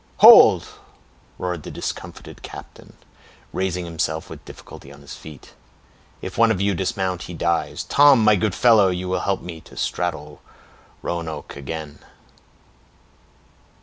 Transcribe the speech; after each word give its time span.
"Hold!" 0.17 0.65
roared 1.37 1.61
the 1.61 1.69
discomfited 1.69 2.41
captain, 2.41 2.93
raising 3.53 3.85
himself 3.85 4.31
with 4.31 4.43
difficulty 4.45 4.91
on 4.91 5.01
his 5.01 5.13
feet. 5.13 5.53
"If 6.23 6.39
one 6.39 6.49
of 6.49 6.59
you 6.59 6.73
dismount, 6.73 7.21
he 7.29 7.35
dies. 7.35 7.83
Tom, 7.83 8.23
my 8.23 8.35
good 8.35 8.55
fellow, 8.55 8.87
you 8.87 9.07
will 9.07 9.19
help 9.19 9.41
me 9.43 9.61
to 9.61 9.77
straddle 9.77 10.41
Roanoke 11.03 11.55
again." 11.55 11.99